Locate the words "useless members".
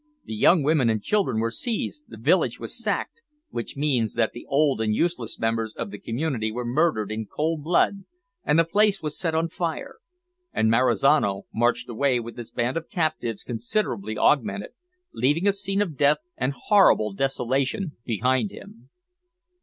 4.95-5.75